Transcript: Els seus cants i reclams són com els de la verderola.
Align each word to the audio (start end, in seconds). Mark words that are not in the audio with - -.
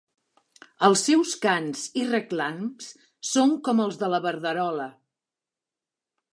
Els 0.87 1.03
seus 1.09 1.33
cants 1.43 1.83
i 2.03 2.07
reclams 2.07 2.89
són 3.35 3.55
com 3.69 3.85
els 3.87 4.03
de 4.03 4.13
la 4.15 4.23
verderola. 4.27 4.89